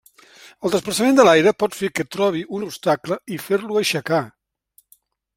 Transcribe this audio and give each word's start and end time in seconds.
El 0.67 0.71
desplaçament 0.75 1.17
de 1.17 1.25
l'aire 1.27 1.51
pot 1.63 1.75
fer 1.79 1.89
que 1.99 2.05
trobi 2.15 2.41
un 2.59 2.65
obstacle 2.69 3.17
i 3.35 3.37
fer-lo 3.43 3.77
aixecar. 3.83 4.23